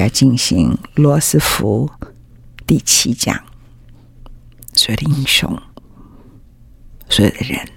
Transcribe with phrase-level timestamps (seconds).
[0.00, 1.90] 家进行罗斯福
[2.66, 3.44] 第七讲，
[4.72, 5.60] 所有的英雄，
[7.08, 7.68] 所有的人，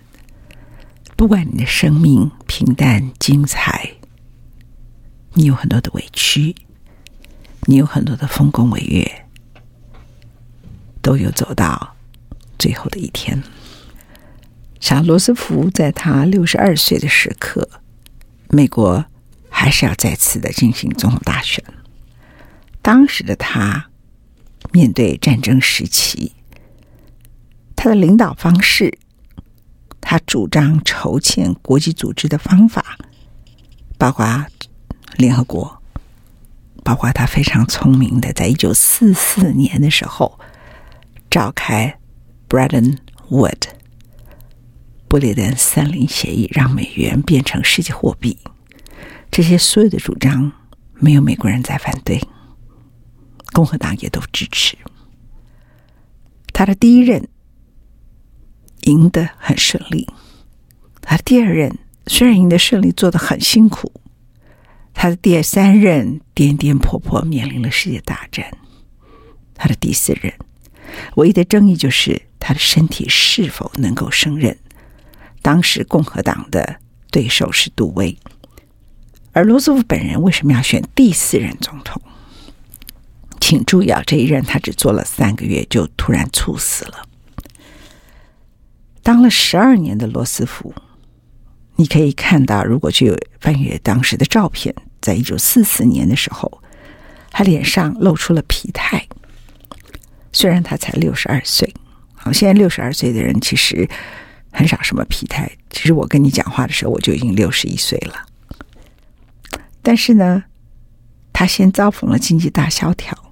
[1.18, 3.96] 不管你的生命平淡精彩，
[5.34, 6.56] 你有很多的委屈，
[7.66, 9.26] 你有很多的丰功伟业，
[11.02, 11.96] 都有走到
[12.58, 13.44] 最后的一天。
[14.80, 17.70] 像罗斯福在他六十二岁的时刻，
[18.48, 19.06] 美国。
[19.56, 21.64] 还是要再次的进行总统大选。
[22.84, 23.90] 当时的他
[24.72, 26.34] 面对战争时期，
[27.76, 29.00] 他的领导方式，
[30.02, 32.98] 他主张筹建国际组织的方法，
[33.98, 34.46] 包括
[35.16, 35.82] 联合国，
[36.84, 40.38] 包括他非常聪明的，在一九四四年的时候
[41.30, 41.98] 召开
[42.50, 42.98] Bretton
[43.30, 43.62] Wood
[45.08, 48.38] 布列登森林协议，让美元变成世界货币。
[49.32, 50.52] 这些所有的主张，
[50.96, 52.22] 没有美国人在反对，
[53.54, 54.78] 共和党也都支持。
[56.52, 57.30] 他的第一任
[58.82, 60.08] 赢得很顺利，
[61.02, 63.92] 他的第二任虽然赢得顺利，做得很辛苦，
[64.94, 68.52] 他的第三任颠颠簸簸面临了世界大战，
[69.56, 70.34] 他的第四任
[71.16, 74.58] 唯一的争议就是他的身体是否能够胜任。
[75.42, 76.78] 当时共和党的
[77.10, 78.18] 对手是杜威。
[79.32, 82.00] 而罗斯福本人为什么要选第四任总统？
[83.46, 87.06] 请注意啊，这一任他只做了三个月，就突然猝死了。
[89.02, 90.74] 当了十二年的罗斯福，
[91.76, 96.64] 你可以看到，如果去翻阅当时的照片，在一九四四年的时候，
[97.32, 99.06] 他脸上露出了疲态。
[100.32, 101.70] 虽然他才六十二岁，
[102.16, 103.86] 好，现在六十二岁的人其实
[104.54, 105.52] 很少什么疲态。
[105.70, 108.26] 其实我跟你讲话的时候，我就已经六十一岁了。
[109.82, 110.46] 但是呢，
[111.34, 113.23] 他先遭逢了经济大萧条，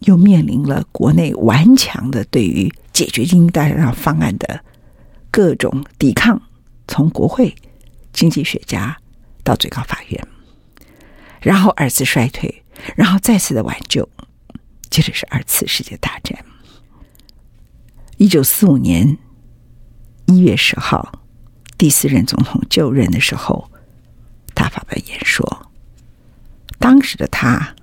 [0.00, 4.64] 又面临了国内顽强的对于解决经济大萧条方案的
[5.30, 6.40] 各种抵抗，
[6.86, 7.54] 从国会、
[8.12, 8.96] 经济学家
[9.42, 10.28] 到最高法院，
[11.40, 12.62] 然后二次衰退，
[12.96, 14.08] 然后再次的挽救，
[14.90, 16.38] 接着是二次世界大战。
[18.16, 19.16] 一九四五年
[20.26, 21.22] 一月十号，
[21.76, 23.70] 第四任总统就任的时候。
[24.54, 25.70] 他发表演说，
[26.80, 27.76] 当时的他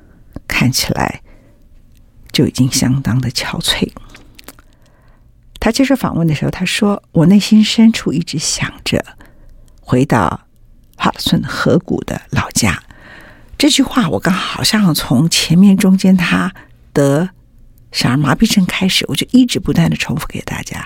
[0.46, 1.22] 看起来
[2.35, 3.90] 就已经相当的憔悴。
[5.57, 9.01] 他接受访问的时候，他说：“我内心深处一直想着
[9.79, 10.46] 回到
[10.97, 12.84] 哈德逊河谷的老家。”
[13.57, 16.53] 这句话我刚好像从前面中间他
[16.91, 17.29] 得
[17.94, 20.85] 小儿麻痹症开始，我就一直不断的重复给大家。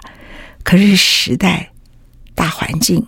[0.64, 1.72] 可是时代、
[2.36, 3.08] 大环境，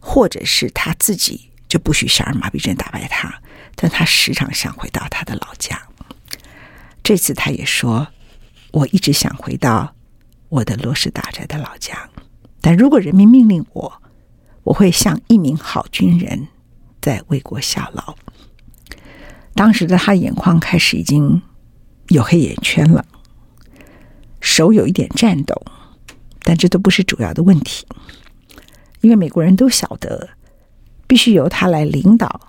[0.00, 1.48] 或者是他自己。
[1.68, 3.32] 就不许小儿麻痹症打败他，
[3.76, 5.80] 但他时常想回到他的老家。
[7.10, 8.06] 这次他也说
[8.70, 9.96] ：“我一直想回到
[10.48, 12.08] 我的罗氏大宅的老家，
[12.60, 14.00] 但如果人民命令我，
[14.62, 16.46] 我会像一名好军人，
[17.02, 18.14] 在为国效劳。”
[19.56, 21.42] 当时的他眼眶开始已经
[22.10, 23.04] 有黑眼圈了，
[24.40, 25.60] 手有一点颤抖，
[26.44, 27.84] 但这都不是主要的问题，
[29.00, 30.28] 因为美国人都晓得。
[31.08, 32.40] 必须由他来领导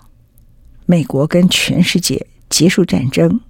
[0.86, 3.40] 美国跟全世界结束战争，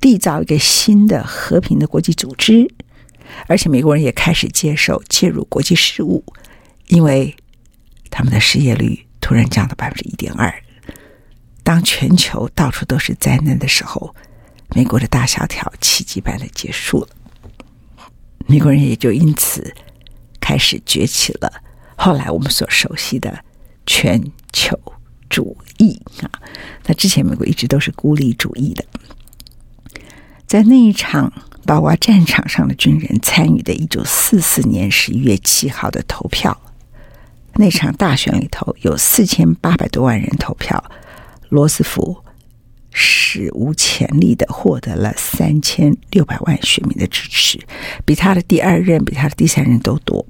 [0.00, 2.72] 缔造一个新的和平的国际组织，
[3.46, 6.24] 而且美国人也开始接受介入国际事务，
[6.88, 7.36] 因为
[8.10, 10.52] 他们的失业率突然降到百分之一点二。
[11.62, 14.14] 当全球到处都是灾难的时候，
[14.74, 17.08] 美国的大萧条奇迹般的结束了，
[18.46, 19.74] 美国人也就因此
[20.40, 21.62] 开始崛起了。
[21.96, 23.44] 后来我们所熟悉的。
[23.86, 24.78] 全球
[25.28, 26.30] 主义啊，
[26.86, 28.84] 那之前美国一直都是孤立主义的。
[30.50, 31.32] 在那一场
[31.64, 36.60] 包括战场上的军人参与的1944年11月7号的投票，
[37.54, 40.82] 那场大选里头有四千八百多万人投票，
[41.50, 42.24] 罗斯福
[42.90, 47.60] 史无前例的获得了三千六百万选民的支持，
[48.04, 50.26] 比他的第二任、比他的第三任都多。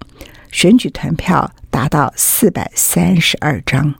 [0.52, 3.94] 选举团票达到四百三十二张，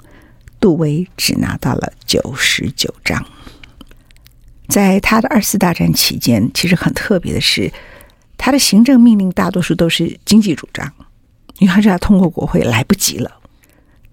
[0.61, 3.25] 杜威只拿到了九十九张。
[4.71, 7.71] 在他的二次大战期间，其实很特别的是，
[8.39, 10.91] 他的行政命令大多数都是经济主张，
[11.59, 13.31] 因为他是要通过国会来不及了。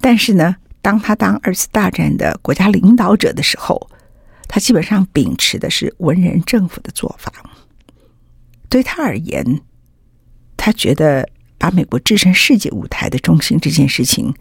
[0.01, 3.89] 但是呢，当他当二次大战的国家领导者的时候，
[4.47, 7.31] 他基本上秉持的是文人政府的做法。
[8.67, 9.61] 对他而言，
[10.57, 14.33] 他觉得把美国置身世界舞台的中心这件事情，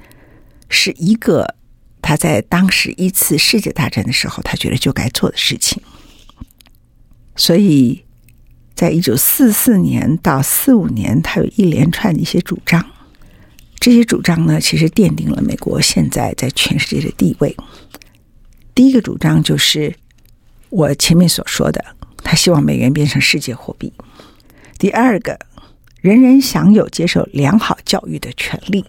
[0.68, 1.54] 是一个
[2.00, 5.80] 他在当时一次世界大战的时候，他觉得就该做的事情。
[7.36, 8.02] 所以，
[8.74, 12.84] 在一九四四年到四五年，他有一连串的一些主张。
[13.78, 17.54] 这些主张呢，其实奠定了美国现在在全世界的地位。
[18.74, 19.94] 第一个主张就是
[20.70, 21.84] 我前面所说的，
[22.24, 23.92] 他希望美元变成世界货币。
[24.78, 25.38] 第二个，
[26.00, 28.84] 人人享有接受良好教育的权利。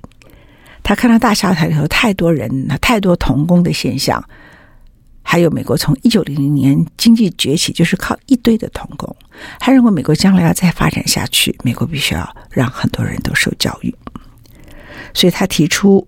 [0.84, 4.24] 他看到大萧条里头太多人，太多童工的现象。
[5.30, 9.14] 还有美国从一九零零年经济崛起，就是靠一堆的童工。
[9.60, 13.94] 他认为美国将来要再发展下去，美国必须要让很多人都受教育。
[15.14, 16.08] 所以他提出，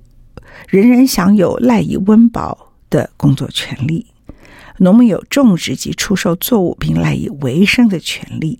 [0.69, 4.07] 人人享有赖以温饱的工作权利，
[4.77, 8.57] 农民有种植及出售作物并赖以为生的权利，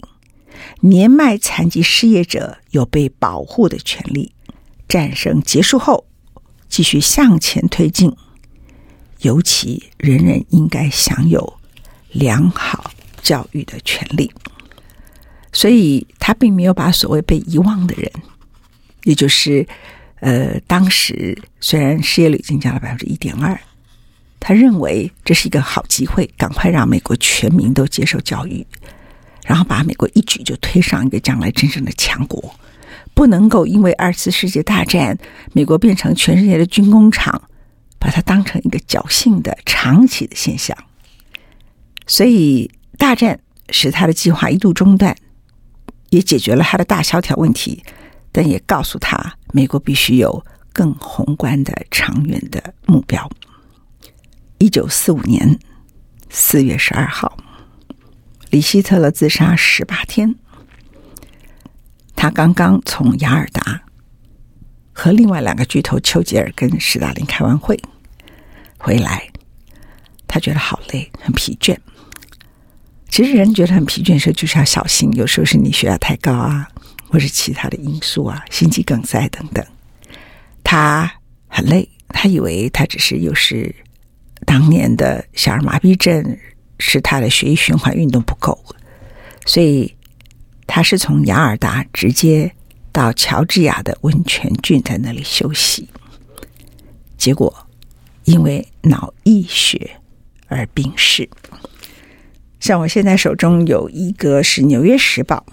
[0.82, 4.34] 年迈残疾失业者有被保护的权利。
[4.90, 6.06] 战争结束后，
[6.68, 8.14] 继续向前推进。
[9.22, 11.60] 尤其人人应该享有
[12.12, 14.32] 良好教育的权利，
[15.52, 18.10] 所以他并没有把所谓被遗忘的人，
[19.04, 19.68] 也就是
[20.22, 23.60] 呃，当时虽然失业率增加了百分之一点二，
[24.40, 28.66] 他认为这是一个好机会，赶快让美国全民都接受教育，
[29.46, 32.56] 然后把美国一举就推上一个将来真正的强国，
[33.14, 35.18] 不能够因为二次世界大战
[35.52, 37.49] 美国变成全世界的军工厂。
[38.00, 40.76] 把它当成一个侥幸的长期的现象，
[42.08, 45.16] 所以大战使他的计划一度中断，
[46.10, 47.84] 也解决了他的大萧条问题，
[48.32, 53.30] 但也告诉他，美国必须有更宏观的长远的目标。
[54.60, 55.60] 一九四五年
[56.30, 57.38] 四月十二号，
[58.50, 60.34] 离希特勒自杀十八天，
[62.16, 63.82] 他刚刚从雅尔达。
[65.00, 67.80] 和另外两个巨头丘吉尔跟史大林开完会
[68.78, 69.26] 回来，
[70.28, 71.74] 他觉得好累，很疲倦。
[73.08, 76.68] 其实人觉得很疲倦的时候，就是要小心，有时候是你血压太高啊，
[77.08, 79.66] 或是其他的因素啊，心肌梗塞等等。
[80.66, 81.10] 他
[81.48, 83.74] 很累，他以为他只是又是
[84.46, 86.38] 当年的小儿麻痹症，
[86.78, 88.62] 是他的血液循环运动不够，
[89.46, 89.96] 所以
[90.68, 92.54] 他是从雅尔达直接。
[92.92, 95.88] 到乔治亚的温泉郡在那里休息，
[97.18, 97.68] 结果
[98.26, 99.98] 因为脑溢血
[100.48, 101.30] 而病逝。
[102.60, 105.46] 像我现在手中有一个是《纽约时报》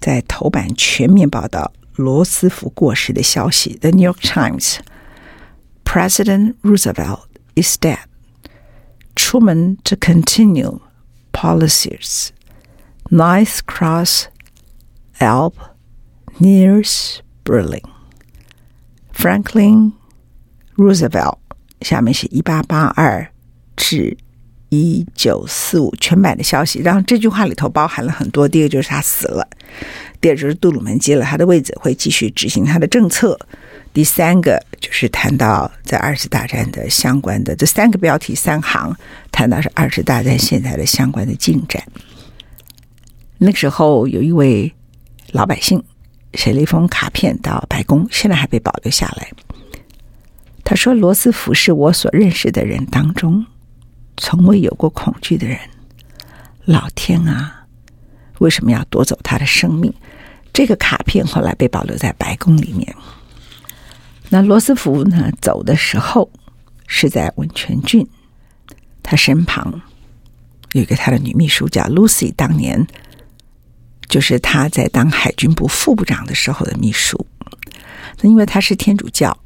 [0.00, 4.76] 在头版全面报道罗斯福过世的消息，《The New York Times》
[5.84, 7.20] ：President Roosevelt
[7.54, 7.98] is dead.
[9.14, 10.80] Truman to continue
[11.32, 12.28] policies.
[13.10, 14.26] Ninth Cross
[15.18, 15.54] elb
[16.40, 17.82] Nears Berlin,
[19.12, 19.92] Franklin
[20.76, 21.38] Roosevelt。
[21.82, 23.30] 下面是一八八二
[23.76, 24.16] 至
[24.68, 26.80] 一九四五全版的消息。
[26.80, 28.48] 然后这句话里头包含了很多。
[28.48, 29.48] 第一个就是他死了，
[30.20, 33.38] 第二就是杜鲁门接了他的位置，会继续执行他的政策。
[33.92, 38.92] 第三个就是谈到在二次大战的相关的这三个标题三行，
[39.30, 41.82] 谈到是二次大战现在的相关的进展。
[43.38, 44.72] 那个时候有一位
[45.32, 45.82] 老百姓。
[46.34, 49.30] 写了一封卡片到白宫，现在还被保留下来。
[50.64, 53.46] 他说：“罗斯福是我所认识的人当中
[54.18, 55.58] 从未有过恐惧的人。
[56.66, 57.66] 老天啊，
[58.38, 59.92] 为什么要夺走他的生命？”
[60.52, 62.94] 这个卡片后来被保留在白宫里面。
[64.28, 65.30] 那罗斯福呢？
[65.40, 66.30] 走的时候
[66.86, 68.06] 是在温泉郡，
[69.02, 69.80] 他身旁
[70.72, 72.86] 有一个他的女秘书叫 Lucy，当年。
[74.08, 77.26] 就是他在当海军部副部长的时候的秘书。
[78.20, 79.38] 那因为他是天主教，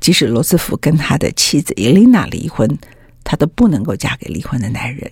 [0.00, 2.78] 即使罗斯福跟他的妻子伊琳娜离婚，
[3.22, 5.10] 他都不能够嫁给离婚的男人。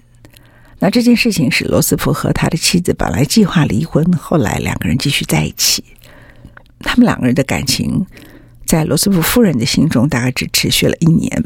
[0.80, 5.85] 那这件事情使罗斯福和他的妻子本来计划离婚，后来两个人继续在一起。
[6.80, 8.06] 他们两个人的感情，
[8.64, 11.44] 在罗斯福夫人的心中大概只持续了一年，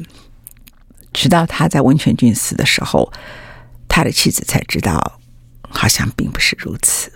[1.13, 3.13] 直到他在温泉郡死的时候，
[3.89, 5.21] 他的妻子才知道，
[5.69, 7.11] 好像并不是如此。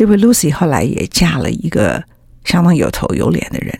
[0.00, 2.02] 这位 Lucy 后来也嫁了一个
[2.46, 3.78] 相当有头有脸的人，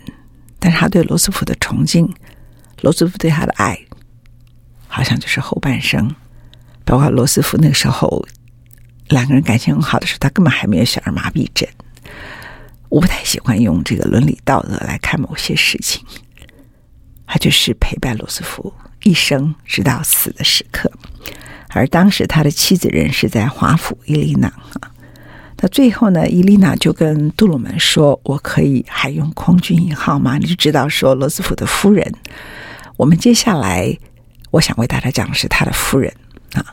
[0.59, 2.07] 但是他对罗斯福的崇敬，
[2.81, 3.75] 罗斯福对他的爱，
[4.87, 6.13] 好像就是后半生。
[6.85, 8.23] 包括罗斯福那个时候，
[9.07, 11.67] 两个人感情很好的时候，他根本还没有小儿麻痹症。
[12.89, 16.05] 我不太喜欢用这个伦理道德来看某些事情。
[17.25, 20.91] 他就是陪伴罗斯福一生，直到死的时刻。
[21.69, 24.90] 而当时他的妻子人是在华府伊丽娜啊。
[25.63, 32.11] 那最后呢，伊丽娜就跟杜鲁门说：“我可以还用空军一号吗？”你就知道说罗斯福的夫人。
[32.97, 33.95] 我们接下来
[34.49, 36.11] 我想为大家讲的是他的夫人
[36.53, 36.65] 啊。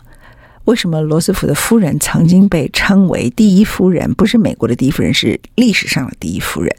[0.65, 4.13] 为什么罗斯福的夫人曾经被称为第一夫人？
[4.15, 6.75] 不是美国的第一夫人，是历史上的第一夫人，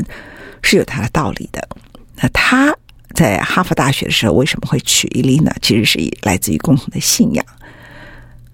[0.63, 1.67] 是有他的道理的。
[2.15, 2.75] 那他
[3.13, 5.55] 在哈佛大学的时候为什么会娶伊丽娜？
[5.61, 7.45] 其实是来自于共同的信仰。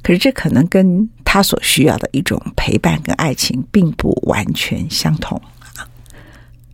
[0.05, 5.81] 可是这可能跟他所需要的一种陪伴跟爱情并不完全相同啊。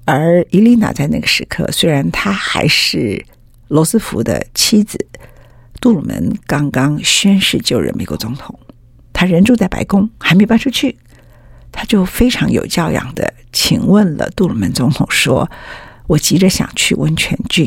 [0.04, 3.26] 而伊丽娜在那个时刻，虽然她还是
[3.70, 5.00] 罗斯福的妻子。
[5.80, 8.54] 杜鲁门刚刚宣誓就任美国总统，
[9.14, 10.98] 她人住在白宫，还没搬出去，
[11.72, 15.50] 他就非常有教养的请问了杜鲁门总统说
[16.06, 17.66] ：“我急着想去温泉郡，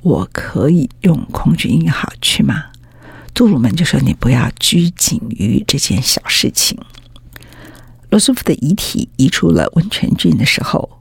[0.00, 2.64] 我可以用空军一号去吗？”
[3.32, 6.78] 杜鲁门就说：“你不要拘谨于这件小事情。”
[8.10, 11.00] 罗斯福的遗体移出了温泉郡的时候，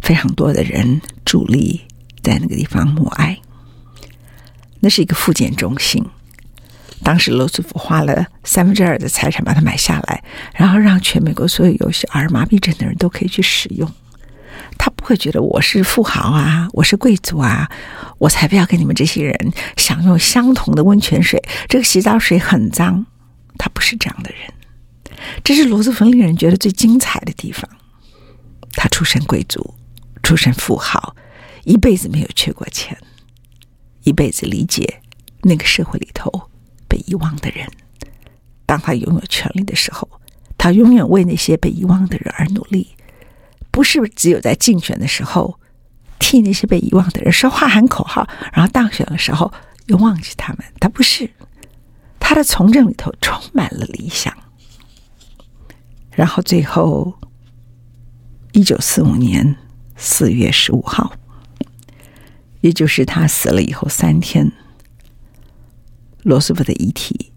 [0.00, 1.80] 非常多的人伫立
[2.22, 3.38] 在那个地方默哀。
[4.80, 6.04] 那是一个复健中心，
[7.02, 10.22] 当时罗斯福花了三分之二的财产把它买下来，
[10.54, 13.90] 然后让全美国所有有小儿麻痹症的人都可以去使用。
[14.78, 17.70] 他不会觉得我是富豪啊，我是贵族啊，
[18.18, 21.42] 我才不要跟你们这些人享用相同的温泉水。
[21.68, 23.04] 这个洗澡水很脏，
[23.58, 24.52] 他不是这样的人。
[25.42, 27.68] 这是罗斯福令人觉得最精彩的地方。
[28.72, 29.74] 他出身贵族，
[30.22, 31.16] 出身富豪，
[31.64, 32.96] 一辈子没有缺过钱。
[34.02, 35.00] 一辈子理解
[35.42, 36.30] 那个社会里头
[36.86, 37.66] 被遗忘的人。
[38.66, 40.08] 当他拥有权力的时候，
[40.58, 42.94] 他永远为那些被遗忘的人而努力，
[43.76, 45.60] 不是只有在竞选的时候
[46.18, 49.52] 替那些被遗忘的人说话喊口号，然后当选的时候
[49.84, 50.64] 又忘记他们。
[50.80, 51.28] 他不是，
[52.18, 54.34] 他的从政里头充满了理想。
[56.10, 57.12] 然后最后，
[58.52, 59.54] 一九四五年
[59.94, 61.12] 四月十五号。
[62.62, 64.50] 也就是他死了以后三天，
[66.22, 67.30] 罗斯福的遗体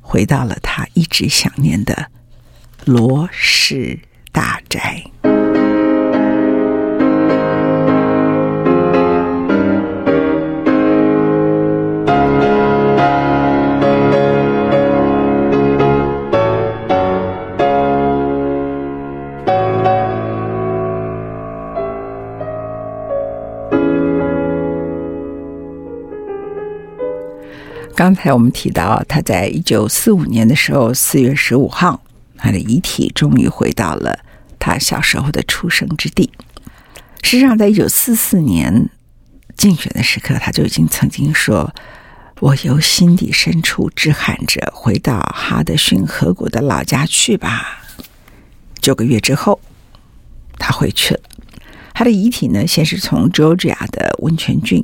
[0.00, 2.08] 回到了他一直想念的
[2.84, 3.98] 罗氏
[4.32, 5.04] 大宅。
[27.94, 32.02] 刚才我们提到，他在一九四五年的时候，四月十五号，
[32.36, 34.18] 他的遗体终于回到了
[34.62, 36.30] 他小时候的出生之地。
[37.24, 38.88] 实际上，在一九四四年
[39.56, 41.74] 竞选的时刻，他就已经曾经说
[42.38, 47.82] ：“我由心底深处直喊着，回到哈德逊河谷的老家去吧。”
[48.80, 49.60] 九个月之后，
[50.58, 51.20] 他回去了。
[51.92, 54.80] 他的遗体呢，先是从 Georgia 的温泉郡，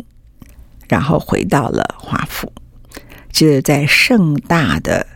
[0.89, 2.53] 然后回到了华府。
[3.31, 5.07] 接着在盛大的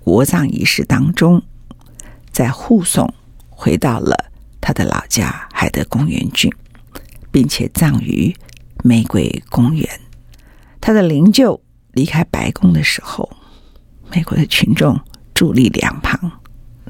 [0.00, 1.42] 国葬仪式当中，
[2.32, 3.12] 在护送
[3.56, 6.52] 回到了他的老家海德公园郡，
[7.32, 8.36] 并且葬于
[8.84, 9.88] 玫瑰公园。
[10.80, 11.58] 他的灵柩
[11.92, 13.28] 离开白宫的时候，
[14.12, 15.00] 美国的群众
[15.34, 16.30] 伫立两旁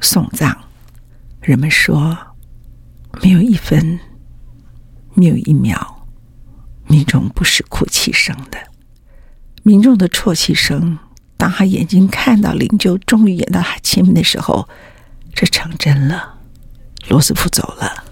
[0.01, 0.55] 送葬。
[1.41, 2.15] 人们说，
[3.23, 3.99] 没有一分，
[5.13, 6.05] 没有一秒，
[6.87, 8.59] 民众不是哭泣声的。
[9.63, 10.99] 民众的啜泣声，
[11.37, 14.67] 当他眼睛看到灵柩终于演到他前面的时候，
[15.33, 16.36] 这成真了。
[17.09, 18.03] 罗斯福走了，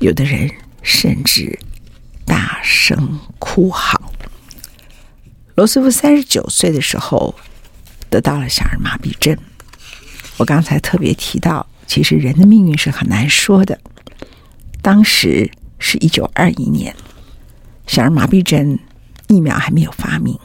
[0.00, 0.50] 有的人
[0.82, 1.58] 甚至
[2.24, 4.00] 大声哭嚎。
[5.54, 7.34] 罗斯福三十九岁的时候
[8.10, 9.36] 得到了小儿麻痹症。
[10.36, 13.78] 我刚才特别提到，其实人的命运是很难说的。
[14.82, 16.94] 当时是一九二一年，
[17.86, 18.78] 小儿麻痹症。
[19.26, 20.38] 疫苗还没有发明，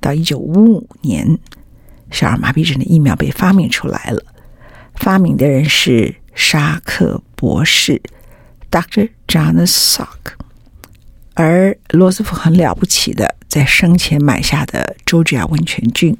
[0.00, 1.38] 到一九五五年，
[2.10, 4.20] 小儿麻痹症的疫苗被发明出来了。
[4.96, 8.00] 发明的人是沙克博士
[8.70, 9.10] ，Dr.
[9.28, 10.08] John Salk。
[11.34, 16.16] 而罗斯福很了不起的，在生前买下的乔治亚温泉郡，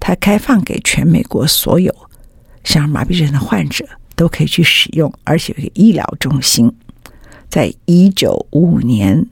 [0.00, 1.94] 他开放给全美国所有
[2.64, 6.76] 小儿麻痹症的患者都可以去使用，而且有一个医疗中心。
[7.48, 9.24] 在一九五五年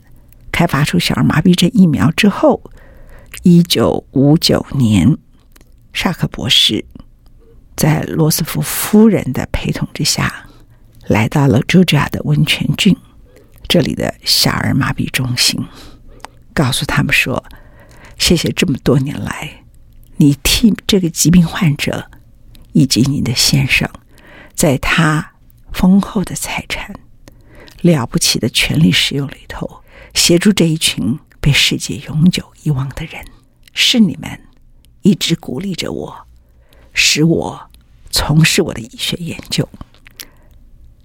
[0.53, 2.63] 开发出小儿麻痹症疫苗之后，
[3.41, 5.17] 一九五九年，
[5.91, 6.85] 沙克博士
[7.75, 10.45] 在罗斯福夫人的陪同之下，
[11.07, 12.95] 来到了乔治亚的温泉郡
[13.67, 15.59] 这里的小儿麻痹中心，
[16.53, 17.43] 告诉他们说
[18.17, 19.63] ：“谢谢这么多年来，
[20.17, 22.09] 你替这个疾病患者
[22.73, 23.89] 以及你的先生，
[24.53, 25.33] 在他
[25.71, 26.93] 丰厚的财产。”
[27.81, 33.25] 了不起的权力使用里头，协助这一群被世界永久遗忘的人，
[33.73, 34.39] 是你们
[35.01, 36.22] 一直鼓励着我，
[36.93, 37.69] 使我
[38.09, 39.67] 从事我的医学研究。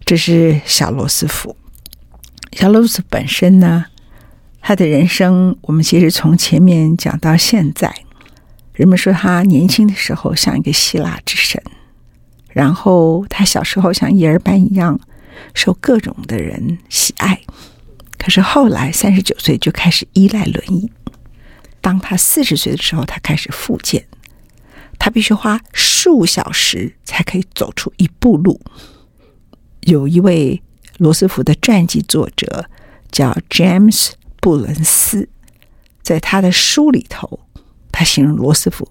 [0.05, 1.57] 这是小罗斯福。
[2.53, 3.87] 小罗斯本身呢，
[4.61, 7.95] 他的人生，我们其实从前面讲到现在，
[8.73, 11.63] 人们说他年轻的时候像一个希腊之神，
[12.49, 15.01] 然后他小时候像婴儿般一样。
[15.55, 17.41] 受各种的人喜爱，
[18.19, 20.91] 可是后来三十九岁就开始依赖轮椅。
[21.81, 24.05] 当他四十岁的时候，他开始复健，
[24.99, 28.61] 他必须花数小时才可以走出一步路。
[29.83, 30.63] 有一位
[30.99, 32.69] 罗斯福的传记作者
[33.11, 35.29] 叫 James 布伦斯，
[36.03, 37.41] 在他的书里头，
[37.91, 38.91] 他形容罗斯福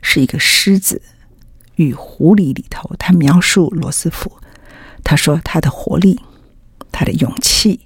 [0.00, 1.02] 是一个狮子
[1.76, 4.32] 与狐狸里头，他描述罗斯福。
[5.04, 6.20] 他说：“他的活力，
[6.92, 7.80] 他的勇气，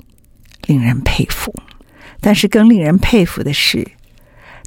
[0.66, 1.54] 令人佩服。
[2.20, 3.86] 但是更令人佩服的是，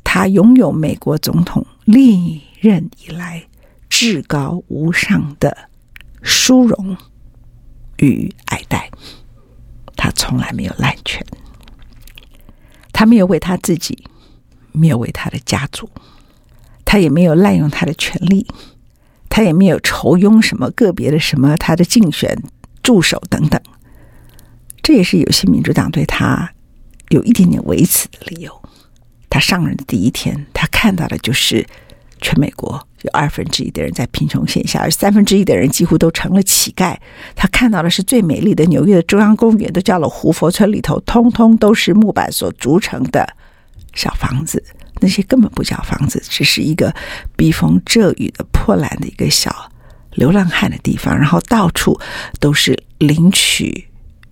[0.03, 3.47] 他拥有美国总统历任以来
[3.89, 5.69] 至高无上的
[6.21, 6.97] 殊荣
[7.97, 8.91] 与爱戴。
[9.95, 11.25] 他从来没有滥权，
[12.91, 14.05] 他没有为他自己，
[14.73, 15.89] 没有为他的家族，
[16.83, 18.45] 他也没有滥用他的权力。”
[19.27, 22.41] 他也没有酬庸什么个别的什么他的竞选
[22.81, 23.61] 助手等等，
[24.81, 26.53] 这也是有些民主党对他
[27.09, 28.61] 有一点点维持的理由。
[29.35, 31.67] 他上任的第一天，他看到的就是
[32.21, 36.95] 全美国有二分之一的人在贫穷线下，而三分之一的人几乎都成了乞丐。
[37.35, 43.27] 他看到的是最美丽的纽约的中央公园都叫了胡佛村里头，通通都是木板所筑成的
[43.93, 44.63] 小房子。
[45.01, 46.95] 那些根本不叫房子，只是一个
[47.35, 49.69] 避风遮雨的破烂的一个小
[50.11, 51.99] 流浪汉的地方，然后到处
[52.39, 53.85] 都是领取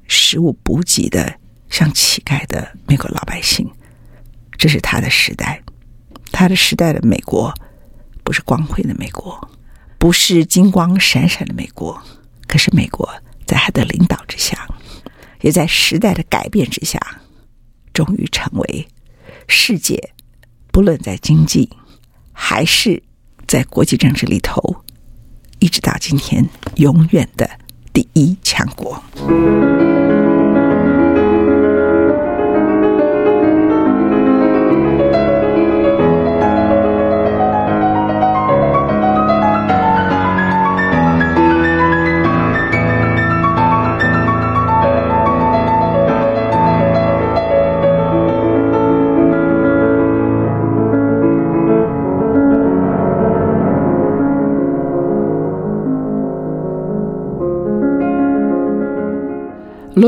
[0.07, 1.33] 食物补给的
[1.69, 3.69] 像乞丐的美国老百姓。
[4.63, 5.61] 这是他的时代，
[6.31, 7.53] 他的时代的美国
[8.23, 9.49] 不是光辉的美国，
[9.97, 12.01] 不是金光闪闪的美国，
[12.47, 13.13] 可是美国
[13.45, 14.65] 在他的领导之下，
[15.41, 16.97] 也在时代的改变之下，
[17.91, 18.87] 终于成为
[19.49, 20.13] 世界。
[20.71, 21.69] 不论在经济，
[22.31, 23.03] 还是
[23.45, 24.85] 在国际政治里头，
[25.59, 26.47] 一直到今天，
[26.77, 27.59] 永远的
[27.91, 29.03] 第一强国。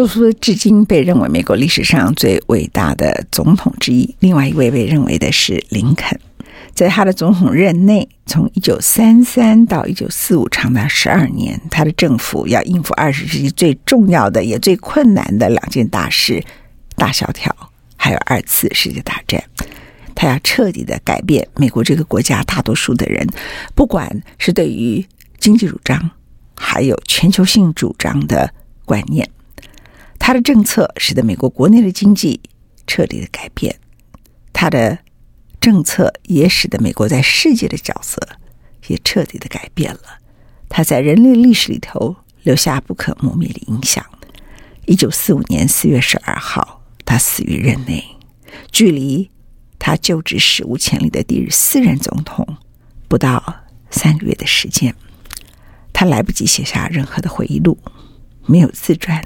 [0.06, 4.16] 罗斯至今被认为美国历史上最伟大的总统之一。
[4.20, 6.20] 另外一位被认为的是林肯，
[6.76, 16.44] 在他的总统任内，从一九三三到一九四五长达十二年，他的政府要应付二十世纪最重要的也最困难的两件大事：
[16.96, 17.52] 大萧条，
[17.96, 19.44] 还有二次世界大战。
[20.14, 23.28] 他要彻底的改变美国这个国家大多数的人，
[23.74, 25.04] 不管是对于
[25.40, 26.12] 经济主张，
[26.56, 28.54] 还有全球性主张的
[28.86, 29.28] 观念。
[30.20, 32.42] 他的政策使得美国国内的经济
[32.88, 33.80] 彻底的改变，
[34.52, 34.98] 他的
[35.62, 38.20] 政策也使得美国在世界的角色
[38.88, 40.20] 也彻底的改变了。
[40.68, 44.06] 他在人类历史里头留下不可磨灭的影响。
[44.86, 48.04] 一九四五年四月十二号，他死于任内，
[48.72, 49.30] 距离
[49.80, 52.58] 他就职史无前例的第四任总统
[53.08, 54.96] 不到三个月的时间。
[55.94, 57.78] 他来不及写下任何的回忆录，
[58.46, 59.24] 没有自传。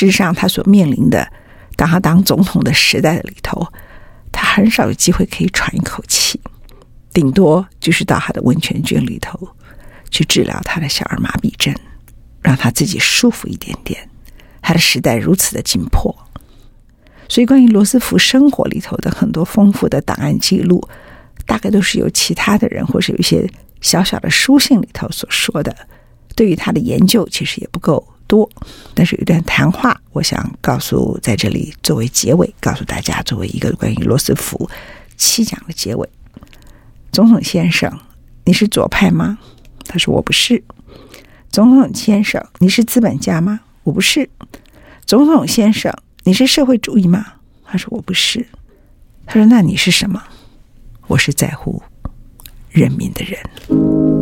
[0.00, 1.30] 事实上，他所面临的
[1.76, 3.70] 当他当总统的时代里头，
[4.32, 6.40] 他很少有机会可以喘一口气，
[7.12, 9.38] 顶多就是到他的温泉郡里头
[10.10, 11.74] 去治疗他的小儿麻痹症，
[12.40, 14.08] 让他自己舒服一点点。
[14.62, 16.16] 他的时代如此的紧迫，
[17.28, 20.82] 所以关于罗斯福生活里头的很多丰富的档案记录，
[21.44, 23.46] 大概都是由其他的人或是有一些
[23.82, 25.76] 小小的书信里头所说的。
[26.34, 28.48] 对于他的研究，其实也不够多。
[28.94, 34.70] 但是有一段谈话，我想告诉在这里作为结尾，告诉大家作为一个关于罗斯福
[35.16, 36.08] 七讲的结尾。
[37.10, 37.92] 总统先生，
[38.44, 39.36] 你是左派吗？
[39.86, 40.62] 他说我不是。
[41.50, 43.58] 总统先生，你是资本家吗？
[43.82, 44.30] 我不是。
[45.04, 47.26] 总统先生，你是社会主义吗？
[47.64, 48.46] 他说我不是。
[49.26, 50.22] 他说那你是什么？
[51.08, 51.82] 我是在乎
[52.70, 54.19] 人民的人。